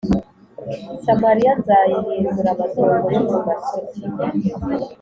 Samariya 1.05 1.51
nzayihindura 1.59 2.49
amatongo 2.55 3.05
yo 3.15 3.21
mu 3.29 3.39
gasozi 3.45 3.99